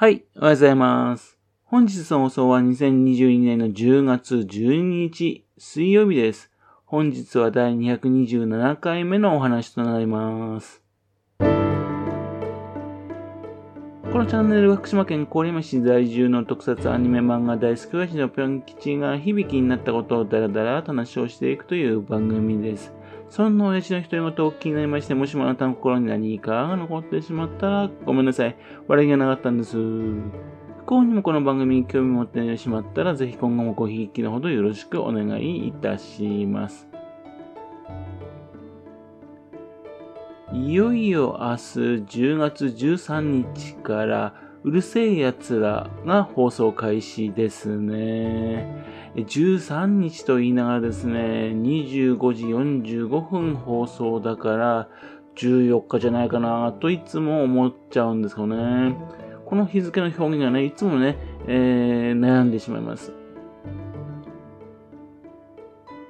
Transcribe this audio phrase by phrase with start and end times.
[0.00, 1.36] はい、おはようございます。
[1.62, 6.50] 本日の放送は2022年の10月12日水曜日です。
[6.86, 10.82] 本日は第227回目のお話となります。
[11.38, 11.44] こ
[14.14, 22.90] のチャンネルは福島県郡山市在住の特撮アニメ漫画大好き親父のぴょん吉が響きになったことをダラダラと話をしていくという番組です。
[23.30, 28.56] そんな親父の独り言を気になりまして、もしもあなたの心に何かが残ってしまったらごめんなさい。
[28.88, 29.76] 笑いがなかったんです。
[29.76, 36.88] 不幸にもこの番組に興味を持ってしまったら、ぜひ今後もごひいきのほどよろしくお願いいたします。
[40.52, 43.20] いよいよ明日10月13
[43.54, 48.84] 日から、うるせえやつらが放送開始ですね。
[49.16, 54.88] 13日と言いながらですね、25時45分放送だから、
[55.36, 58.96] 14日じゃないかなといつも思っちゃうんですけどね。
[59.46, 61.16] この日付の表現がね、いつもね、
[61.46, 63.14] えー悩んでしまいます。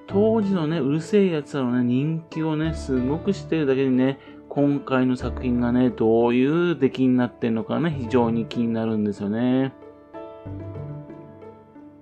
[0.09, 4.19] 当時のね、うるせえやつらのね、人気をね、すごく知ってるだけにね、
[4.51, 9.73] 今回の作品がね、どういう出来になってんのかね、非常に気になるんですよね。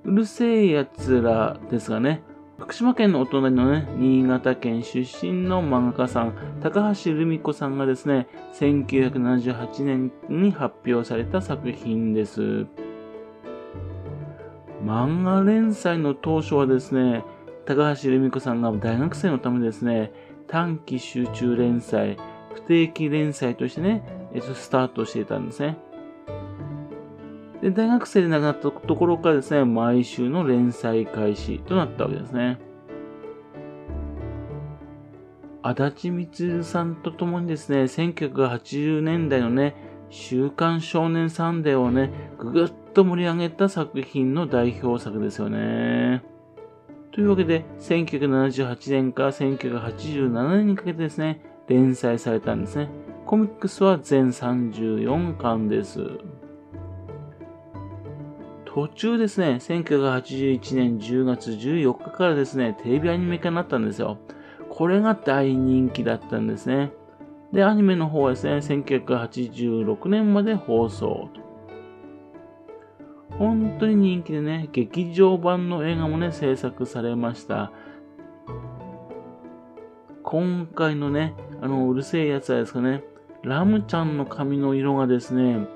[0.04, 2.22] うるせえやつらですがね、
[2.58, 6.32] 福島県のお隣のね、新潟県出身の漫画家さん、
[6.62, 12.66] 高橋留美子さんがですね、1978年に発表された作品です。
[14.82, 17.24] 漫画連載の当初はですね、
[17.66, 20.12] 高橋留美子さんが大学生のためですね、
[20.46, 22.16] 短期集中連載、
[22.54, 24.02] 不定期連載としてね、
[24.34, 25.78] えっと、スタートしていたんですね。
[27.62, 32.58] で、大学生で亡くなったところからですね、毎週の連載開始となったわけですね。
[35.62, 39.74] 足立光さんと共にですね、1980年代のね、
[40.10, 46.22] 週刊少年サンデーをね、ぐぐっと盛り上げた作品の代表作ですよね。
[47.12, 52.88] というわけで、1978年から1987年にかけてですね、連載されたんですね。
[53.26, 56.00] コミックスは全34巻です。
[58.64, 64.18] 途中ですね、1981年10月14日からですね、テレビアニメ化になったんですよ。
[64.70, 66.92] これが大人気だったんですね。
[67.52, 71.48] で、アニメの方はですね、1986年まで放送と。
[73.36, 77.72] 本当に人気でね、劇場版の映画もね、制作されました。
[80.22, 83.02] 今回のね、あの、うるせえやつはですかね、
[83.42, 85.66] ラムちゃんの髪の色がですね、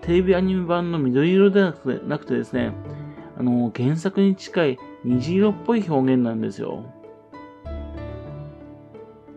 [0.00, 2.72] テレビアニメ版の緑色でなくてなくてですね、
[3.38, 6.84] あの、原作に近い虹色っぽい表現なんですよ。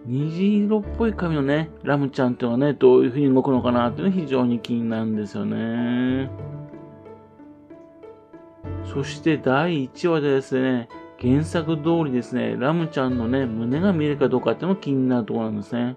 [0.06, 6.30] 虹色っぽい髪のね、ラムちゃんっていうのがね、どういう風に動くのかなっていうのが非常に気になるんですよね。
[8.86, 10.90] そして第1話でですね、
[11.20, 15.96] 原作通りですね、ラムちゃんのね、胸が見えるかどうかっていうのも気になるところなんですね。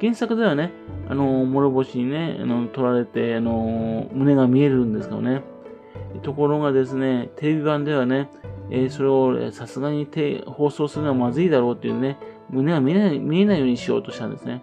[0.00, 0.72] 原作ではね、
[1.08, 5.42] あの、諸星にね、あの、取られて、あの、胸が見えるんですけどね。
[6.22, 8.30] ところがですね、テレビ版ではね、
[8.70, 10.06] えーそれをさすがに
[10.46, 14.62] 放送するのはまずいだろうっていうね、胸が見えない見えないようにしようとしたんですね。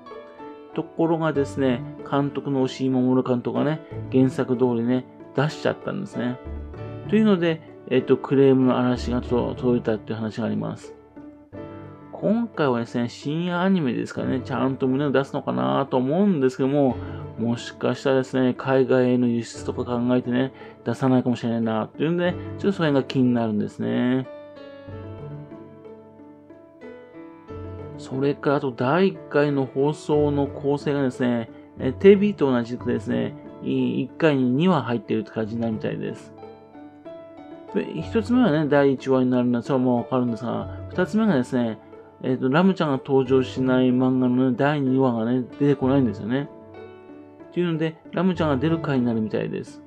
[0.73, 3.81] ところがですね、監督の押井守監督がね、
[4.11, 6.39] 原作通りね、出しちゃったんですね。
[7.09, 10.93] というので、えっ、と、クレームの嵐が届いたっていう話があります。
[12.11, 16.97] 今回はですね、深夜アニメですからね、ちゃんと胸を出すのかなと思うんですけども、
[17.37, 20.51] もしかしたらですね、海外への輸出とか考えてね、
[20.83, 24.27] 出さないかもしれないなっていうんで、ねちょっとそれが気になるんですね。
[27.97, 31.49] それからあと第1回の放送の構成がですね、
[31.99, 36.36] テレビと同じくですね、1回に2話入ってるって感じになるみたいです。
[37.75, 41.79] 一つ目はね、第1話になるのはそれはもうわかるんですが、二つ目がですね、
[42.23, 46.49] えっ、と、ラムちゃんが登場しない漫画の、ね、第2話がね、出てこないんですよね。
[47.53, 49.81] というので、ラムちゃんが出る回になるみたいです。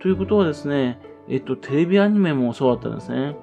[0.00, 0.98] ということはですね、
[1.28, 3.36] えっと、テレビアニメもそうだったんですね。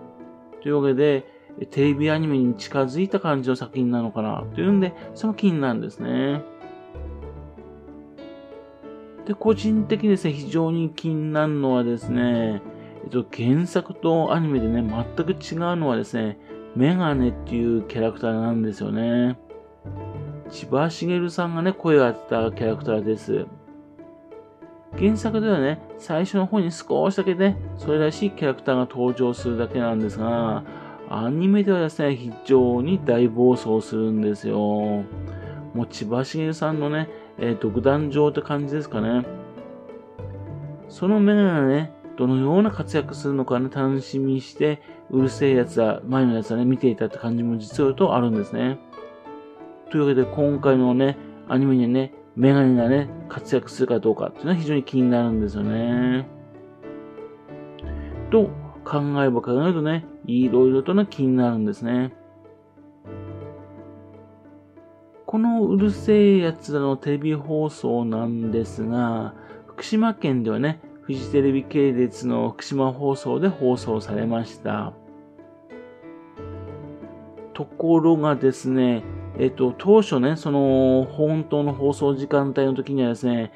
[0.61, 1.25] というわけで、
[1.71, 6.41] テレビアニメに近づいた感じの作品なのかなというんで、その気になるんですね。
[9.25, 12.61] で、個人的にですね、非常に気になるのはですね、
[13.07, 16.37] えっと、原作とアニメでね、全く違うのはですね、
[16.75, 19.39] メガネっていうキャラクターなんですよね。
[20.49, 23.45] 千葉茂さんがね、声を当てたキャラクターです。
[24.97, 30.65] 原作ではね、最初の方に少しだけね、それらしいキャラクターが登場するだけなんですが、
[31.09, 34.57] アニメではですね、非常に大暴走するんですよ。
[34.57, 35.03] も
[35.83, 37.07] う千葉茂さんのね、
[37.37, 39.25] えー、独壇場って感じですかね。
[40.89, 44.81] そのメガネがね、どのような活躍するのかね、楽しみにして、
[45.11, 48.79] うるせえやつは、前のやつはね、見ていたって感じも実はとあるんですね。
[49.91, 51.17] というわけで、今回のね、
[51.47, 56.27] アニメにはね、メガネがね、活躍するかどうかっていうのは非常に気になるんですよね。
[58.31, 58.49] と
[58.83, 62.13] 考えば考えるとね、いろいろとね、気になるんですね。
[65.27, 69.35] このうるせえやつらのテレビ放送なんですが、
[69.67, 74.91] 福島県ではね、フジテレビ系列の福島放送で放送されました。
[77.53, 79.03] ところがですね、
[79.39, 83.53] えっと、当初ね、その、本当の放送時間帯の時にはですね、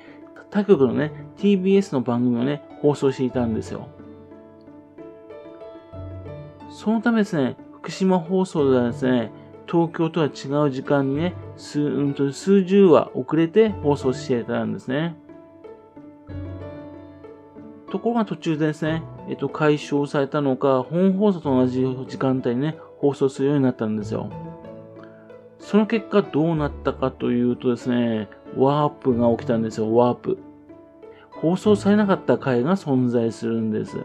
[0.49, 3.89] 他局のね、TBS の番組をね、放送していたんですよ。
[6.69, 9.29] そのためですね、福島放送ではですね、
[9.69, 15.17] 東京とは違う時間にね、数、うんと、数十話遅れて放送していたんですね。
[17.91, 24.31] ところが途中でですね、えっと、解消されたのか、本放送と同じ時間帯にね、放送するようになったんですよ。
[25.59, 30.39] その結果どうなったかというとですね、ワープが起きたんですよ、ワープ。
[31.29, 33.97] 放送されなかった回が存在するんです。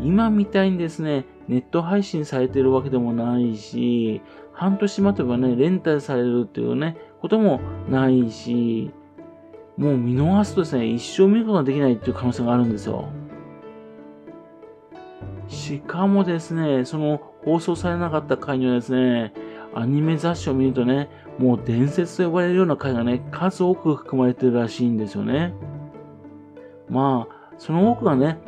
[0.00, 4.20] 今みたいにですね、ネット配信されてるわけでもないし、
[4.52, 8.90] 半年待てばね、レンタルされるっていうね、こともないし、
[9.82, 13.08] もう見逃すとですね、一生見ることができないっていう可能性があるんですよ。
[15.48, 19.34] しかもですね、その放送されなかった回にはですね、
[19.74, 25.52] アニメ雑誌を見るとね、もう伝説と呼ばれるような回がね、数多く含まれてるらしいんですよね。
[26.88, 28.38] まあ、その多くがね、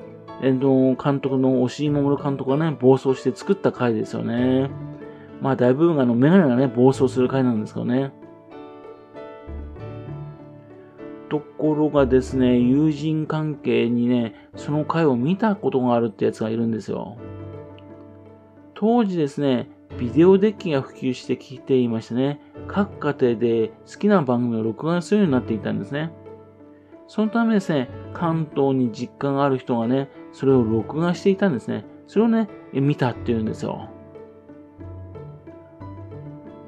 [0.41, 4.71] えっと、監督の押井守監督がね、暴走して作った回ですよね。
[5.41, 8.13] まあ、大部分があの、メガネがね、暴走する回なんですけどね。
[11.29, 17.17] ところがですね、友人関係にね、その回を見たことがあるってやつがいるんですよ。
[18.75, 26.13] 当時ですね、ビデオデッキが普及してきていましてね、各家庭で好きな番組を録画するようになっていたんですね。
[27.07, 31.85] そのためですね、関東に実家がある人がね、それを録画していたんですね。
[32.07, 33.89] それをね、見たっていうんですよ。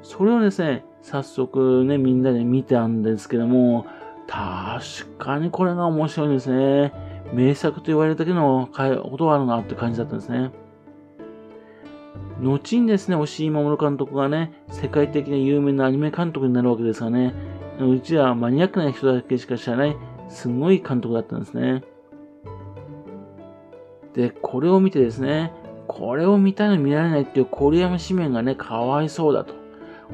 [0.02, 3.86] それをですね、早速ね、みんなで見たんですけども、
[4.28, 6.92] 確かにこれが面白いですね。
[7.32, 10.50] 名作と言われるだけのことがあるなって感じだったんですね。
[12.40, 17.34] 後にですね、押井守監督がね、世界的な有名なアニメ監督になるわけですがね、
[17.80, 19.96] うちはマニアックな人だけしか知らない、
[20.28, 21.82] すごい監督だったんですね。
[24.14, 25.52] で、これを見てですね、
[25.86, 29.54] これを見たいの見られないっていう郡山市民がね、かわいそうだと。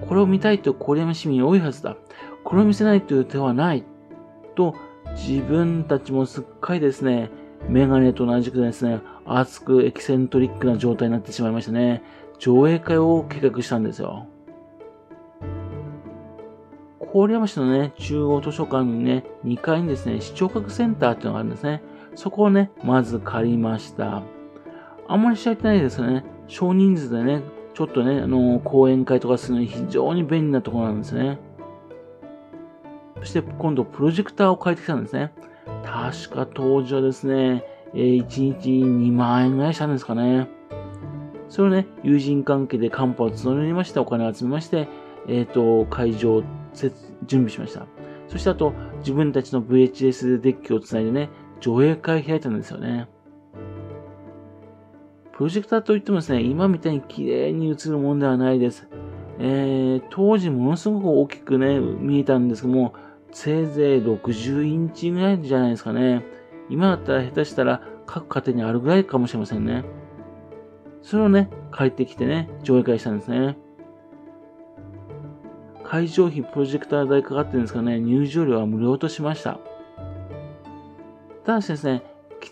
[0.06, 1.96] これを見たいという郡山市民多いはずだ。
[2.44, 3.84] これを見せないという手はない。
[4.54, 4.74] と、
[5.14, 7.30] 自分たちもすっかりですね、
[7.68, 12.02] メガネと同じくですね、熱くエキセントリックな状態になってしまいましたね。
[12.38, 14.26] 上映会を計画したんですよ。
[17.12, 21.82] 郡山市のね、中央図書館にね、2階にですね、視聴覚センターっていうのがあるんですね。
[22.14, 24.22] そこをね、まず借りました。
[25.08, 26.24] あんまり知られてないですよね。
[26.48, 27.42] 少人数でね、
[27.74, 31.38] ちょっとね、あのー、講演会とかするのに非常に便利なところなんですね。
[33.22, 35.32] そして今度プロジェクターを借りてきたんですね。
[35.84, 40.48] 確か当時はですね、えー、1日2万円ぐらいしたんですかね。
[41.48, 44.88] それをね、友人関係でカンパを募りまして、お金を集めまして、
[45.28, 46.42] えっ、ー、と、会場を
[47.26, 47.86] 準備しました。
[48.26, 51.28] そしてあと、自分たちの VHS デッキをつないでね、
[51.60, 53.06] 上映会を開いたんですよね。
[55.32, 58.88] プロジェクターといってもですね、今みたいに綺麗に映るものではないです。
[59.38, 62.94] えー、当時ものすごく大きくね、見えたんですけども、
[63.32, 66.24] せいぜい60インチぐらいじゃないですかね。
[66.68, 69.84] 今だったら下手したら各家庭にあるぐらいかもしれませんね。
[71.02, 73.58] それをね、帰ってきてね、上映会したんですね。
[75.82, 79.58] 会場費プロジェクター代かかってるんですかね、入場料は無料としました。
[81.44, 82.02] ただしですね、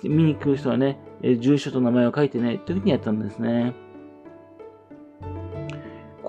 [0.03, 3.75] 見に来る人はね、住所と名前を書いてね、というふうにやったんですね。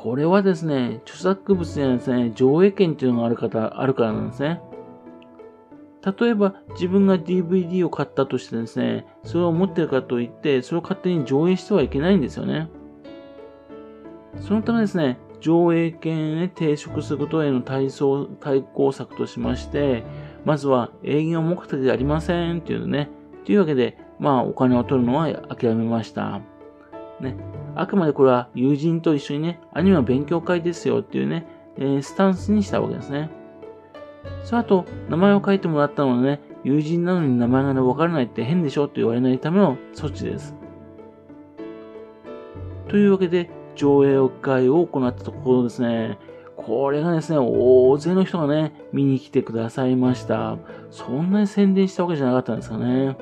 [0.01, 4.60] これはですね、著作物にはですね、上映権っていうのがある方、あるからなんですね。
[6.20, 12.67] 例えば、自分が DVD を買ったとしてですね、それを持ってるかといって、それを勝手に上映してはいけないんですよね。
[14.39, 20.03] そのためですね、上映権へ抵触することへの対抗対抗策としまして、
[20.46, 23.12] まずは営業目的でありませんっていうね、
[23.46, 26.41] というわけで、まあお金を取るのは諦めました。
[27.20, 27.61] ね。
[27.75, 31.46] あくまでこれは友人と一緒にね、アニメの勉強会ですよっていうね、
[31.78, 33.30] えー、スタンスにしたわけですね。
[34.44, 40.56] その後、名前を書いてもらったのでね、友人なのに名前がね、わからないって変でしょって言われないための措置です。
[42.88, 46.20] というわけで、上映会を行ったところですね、
[46.56, 50.58] これがですね、大勢の人がね、見に来てくださいました。
[50.92, 53.18] そんなに宣伝したわけじゃなかったんですかね。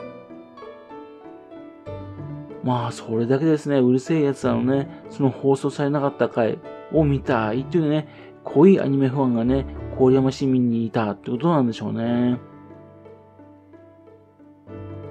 [2.63, 6.59] まあ、それだけですね、うるせえやつらのね、その放送されなかった回
[6.91, 8.07] を見たいっていうね、
[8.43, 9.65] 濃いアニメファンがね、
[9.97, 12.39] 郡山市民にいたってことなんでしょうね。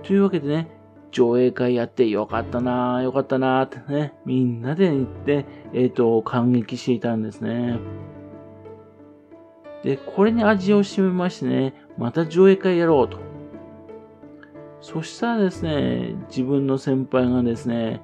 [0.02, 0.78] というわけでね、
[1.10, 7.78] 上映会やってよかったなよかったなってね、みんなで行って、えっ、ー、と、感激していたんですね。
[9.82, 13.18] で、これに味を占めましてね、また上映会やろうと。
[14.80, 18.00] そしたらですね、自分の先輩がですね、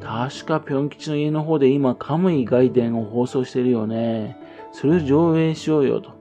[0.00, 4.36] 確かぴょん吉の家の方で今、カムイ外伝を放送してるよね。
[4.72, 6.12] それを上映しようよと。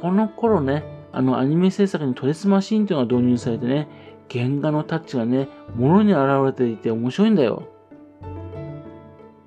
[0.00, 3.88] この頃ね、あのアニメ制作にトレスマシンというのが導入されてね、
[4.30, 7.68] 原画のタッチがね、物に現れていて面白いんだよ。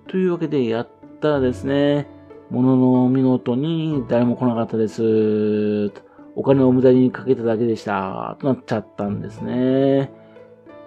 [0.07, 0.89] というわけでやっ
[1.21, 2.07] たらですね、
[2.49, 5.91] ものの見事に誰も来なかったです。
[6.37, 8.37] お金を無駄にかけただけでした。
[8.39, 10.11] となっちゃったんですね。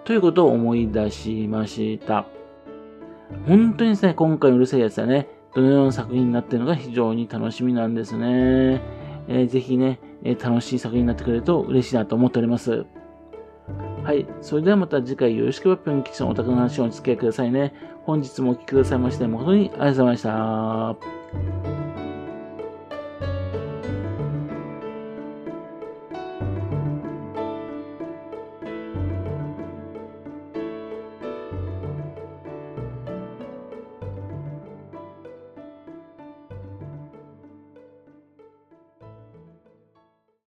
[0.05, 2.25] ということを思い出しました。
[3.45, 8.81] 本当にですね、今回のうるさいやつはね、どのような作品になっているのか非常に楽しみなんですね。
[9.27, 12.85] えー、ぜひね、えー、楽しい作品になってくれると嬉しいなと思っております。
[14.03, 14.25] はい。
[14.39, 17.73] それではまた次回よろしければぴょん吉のお宅の話をお付き合いくださいね。
[18.05, 21.90] 本日もお聴きくださいまして誠にありがとうございました。